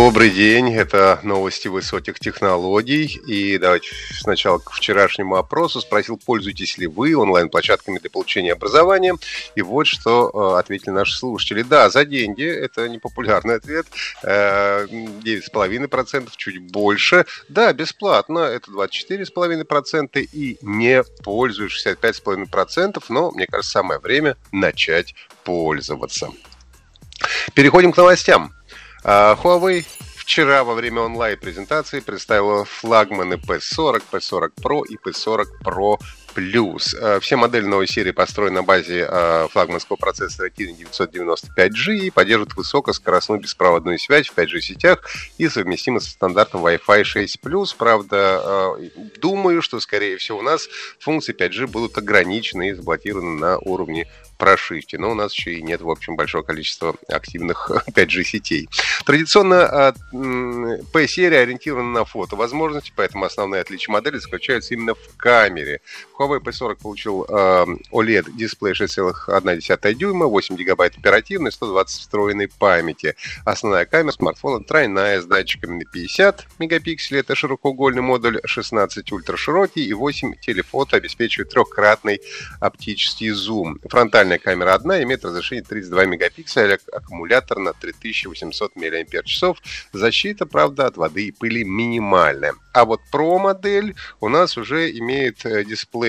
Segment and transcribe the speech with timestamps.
[0.00, 3.20] Добрый день, это новости высоких технологий.
[3.26, 5.80] И давайте сначала к вчерашнему опросу.
[5.80, 9.16] Спросил, пользуетесь ли вы онлайн-площадками для получения образования.
[9.56, 11.62] И вот что э, ответили наши слушатели.
[11.62, 13.88] Да, за деньги, это непопулярный ответ.
[14.22, 17.26] 9,5%, э, чуть больше.
[17.48, 20.20] Да, бесплатно, это 24,5%.
[20.20, 23.02] И не пользуюсь 65,5%.
[23.08, 26.30] Но, мне кажется, самое время начать пользоваться.
[27.52, 28.54] Переходим к новостям.
[29.04, 29.84] А, Huawei
[30.16, 35.98] вчера во время онлайн-презентации представила флагманы P40, P40 Pro и P40 Pro
[36.38, 36.94] Plus.
[37.00, 42.54] А, все модели новой серии построены на базе а, флагманского процессора Kirin 995G и поддерживают
[42.54, 45.02] высокоскоростную беспроводную связь в 5G сетях
[45.36, 47.40] и совместимы со стандартом Wi-Fi 6
[47.76, 48.76] Правда,
[49.20, 50.68] думаю, что, скорее всего, у нас
[51.00, 54.06] функции 5G будут ограничены и заблокированы на уровне
[54.38, 58.68] прошивки, но у нас еще и нет, в общем, большого количества активных 5G сетей.
[59.04, 59.94] Традиционно
[60.92, 65.80] P-серия ориентирована на фото возможности, поэтому основные отличия модели заключаются именно в камере.
[66.28, 73.16] Huawei P40 получил OLED дисплей 6,1 дюйма, 8 гигабайт оперативной, 120 встроенной памяти.
[73.44, 79.92] Основная камера смартфона тройная с датчиками на 50 мегапикселей, это широкоугольный модуль, 16 ультраширокий и
[79.92, 82.20] 8 телефото обеспечивает трехкратный
[82.60, 83.78] оптический зум.
[83.88, 89.58] Фронтальная камера одна, имеет разрешение 32 мегапикселя, аккумулятор на 3800 мАч.
[89.92, 92.54] Защита, правда, от воды и пыли минимальная.
[92.72, 95.64] А вот Pro модель у нас уже имеет э,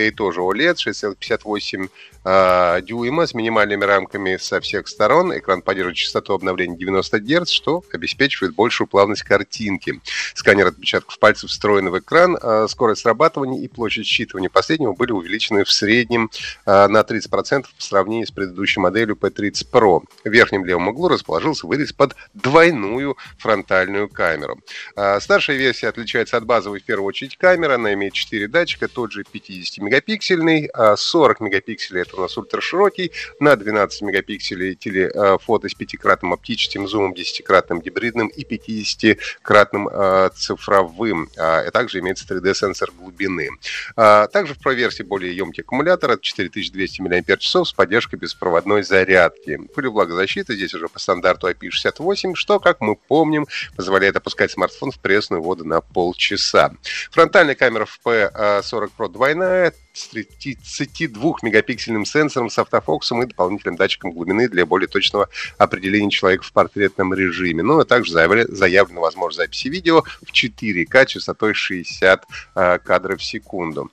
[0.10, 1.90] дисплей тоже OLED 6,58
[2.26, 5.38] э, дюйма с минимальными рамками со всех сторон.
[5.38, 10.02] Экран поддерживает частоту обновления 90 Гц, что обеспечивает большую плавность картинки.
[10.34, 12.38] Сканер отпечатков пальцев встроен в экран.
[12.42, 16.30] Э, скорость срабатывания и площадь считывания последнего были увеличены в среднем
[16.66, 20.02] э, на 30% по сравнению с предыдущей моделью P30 Pro.
[20.24, 24.60] В верхнем левом углу расположился вырез под двойную фронтальную камеру.
[24.96, 27.76] Э, старшая версия отличается от базовой в первую очередь камера.
[27.76, 29.24] Она имеет 4 датчика, тот же
[29.90, 37.14] 50-мегапиксельный, 40 мегапикселей это у нас ультраширокий, на 12 мегапикселей телефото с пятикратным оптическим зумом,
[37.14, 41.30] десятикратным гибридным и 50-кратным э, цифровым.
[41.38, 43.50] А также имеется 3D-сенсор глубины.
[43.96, 49.58] А также в проверсии более емкий аккумулятор от 4200 мАч с поддержкой беспроводной зарядки.
[49.76, 55.42] Пылевлагозащита здесь уже по стандарту IP68, что, как мы помним, позволяет опускать смартфон в пресную
[55.42, 56.72] воду на полчаса.
[57.12, 64.66] Фронтальная камера в P40 Pro двойная, 32-мегапиксельным сенсором с автофокусом и дополнительным датчиком глубины для
[64.66, 67.64] более точного определения человека в портретном режиме.
[67.64, 73.92] Ну, а также заявлена возможность записи видео в 4К частотой 60 э, кадров в секунду.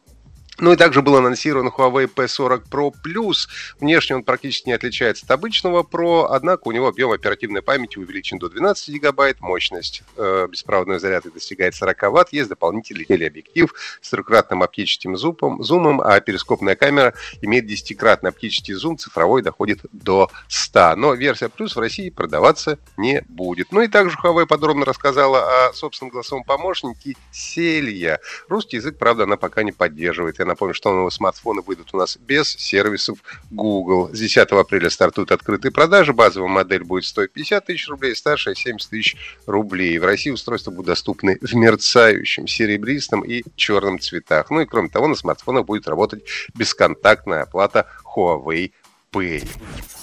[0.59, 3.47] Ну и также был анонсирован Huawei P40 Pro Plus.
[3.79, 8.39] Внешне он практически не отличается от обычного Pro, однако у него объем оперативной памяти увеличен
[8.39, 14.63] до 12 гигабайт, мощность э, беспроводной зарядки достигает 40 ватт, есть дополнительный телеобъектив с трехкратным
[14.63, 17.13] оптическим зумом, зумом, а перископная камера
[17.43, 20.97] имеет десятикратный оптический зум, цифровой доходит до 100.
[20.97, 23.73] Но версия Plus в России продаваться не будет.
[23.73, 28.21] Ну и также Huawei подробно рассказала о собственном голосовом помощнике Селья.
[28.49, 32.49] Русский язык, правда, она пока не поддерживает напомню, что новые смартфоны выйдут у нас без
[32.53, 33.19] сервисов
[33.51, 34.11] Google.
[34.13, 36.13] С 10 апреля стартуют открытые продажи.
[36.13, 39.99] Базовая модель будет стоить 50 тысяч рублей, старшая 70 тысяч рублей.
[39.99, 44.51] В России устройства будут доступны в мерцающем, серебристом и черном цветах.
[44.51, 46.23] Ну и кроме того, на смартфонах будет работать
[46.55, 48.73] бесконтактная оплата Huawei
[49.13, 49.96] Pay.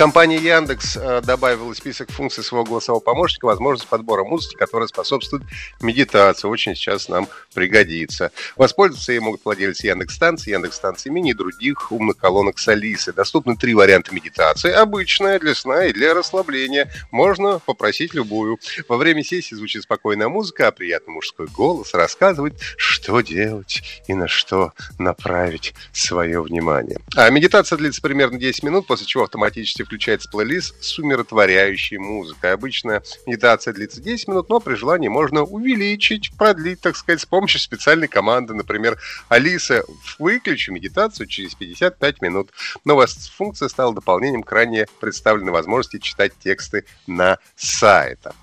[0.00, 5.42] Компания Яндекс э, добавила список функций своего голосового помощника возможность подбора музыки, которая способствует
[5.82, 6.48] медитации.
[6.48, 8.32] Очень сейчас нам пригодится.
[8.56, 13.12] Воспользоваться ей могут владельцы Яндекс станции, Яндекс станции мини и других умных колонок с Алисой.
[13.12, 14.72] Доступны три варианта медитации.
[14.72, 16.90] Обычная, для сна и для расслабления.
[17.10, 18.58] Можно попросить любую.
[18.88, 24.28] Во время сессии звучит спокойная музыка, а приятный мужской голос рассказывает, что делать и на
[24.28, 27.00] что направить свое внимание.
[27.16, 32.52] А медитация длится примерно 10 минут, после чего автоматически включается плейлист с умиротворяющей музыкой.
[32.52, 37.58] Обычно медитация длится 10 минут, но при желании можно увеличить, продлить, так сказать, с помощью
[37.58, 38.54] специальной команды.
[38.54, 38.96] Например,
[39.28, 39.82] Алиса,
[40.20, 42.50] выключи медитацию через 55 минут.
[42.84, 48.36] Новая функция стала дополнением к ранее представленной возможности читать тексты на сайтах.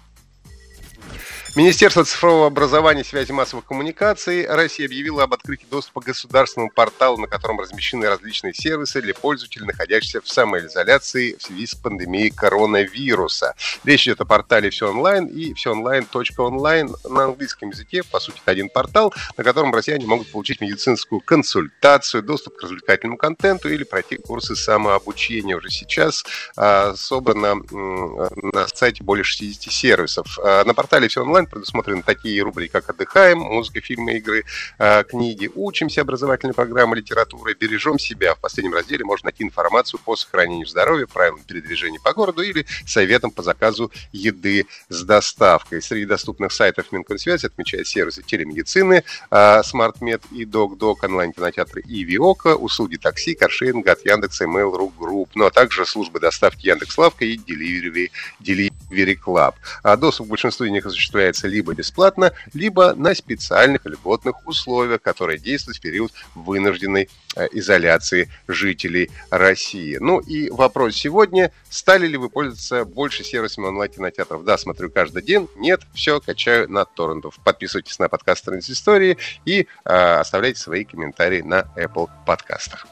[1.57, 7.17] Министерство цифрового образования и связи массовых коммуникаций России объявило об открытии доступа к государственному порталу,
[7.17, 13.55] на котором размещены различные сервисы для пользователей, находящихся в самоизоляции в связи с пандемией коронавируса.
[13.83, 18.03] Речь идет о портале «Все онлайн» и «Все онлайн.онлайн» на английском языке.
[18.03, 23.17] По сути, это один портал, на котором россияне могут получить медицинскую консультацию, доступ к развлекательному
[23.17, 25.57] контенту или пройти курсы самообучения.
[25.57, 26.23] Уже сейчас
[26.55, 30.37] а, собрано а, на сайте более 60 сервисов.
[30.37, 34.43] А, на портале «Все онлайн» предусмотрены такие рубрики, как «Отдыхаем», музыка, фильмы, игры,
[34.77, 38.35] э, книги, учимся, образовательные программы, литература, бережем себя.
[38.35, 43.31] В последнем разделе можно найти информацию по сохранению здоровья, правилам передвижения по городу или советам
[43.31, 45.81] по заказу еды с доставкой.
[45.81, 52.97] Среди доступных сайтов Минкомсвязи отмечают сервисы телемедицины, SmartMed э, и DocDoc, онлайн-кинотеатры и Виока, услуги
[52.97, 58.76] такси, каршеринга от Яндекса, Mail.ru Group, ну а также службы доставки Яндекс.Лавка и Delivery, Delivery
[58.89, 59.55] Club.
[59.83, 65.39] А доступ к большинству из них осуществляется либо бесплатно, либо на специальных льготных условиях, которые
[65.39, 69.97] действуют в период вынужденной э, изоляции жителей России.
[69.99, 74.43] Ну и вопрос сегодня, стали ли вы пользоваться больше сервисами онлайн-кинотеатров?
[74.43, 75.47] Да, смотрю каждый день.
[75.55, 77.39] Нет, все, качаю на торрентов.
[77.43, 82.87] Подписывайтесь на подкаст Транзистории и э, оставляйте свои комментарии на Apple подкастах.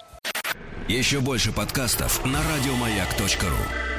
[0.88, 3.95] Еще больше подкастов на радиомаяк.ру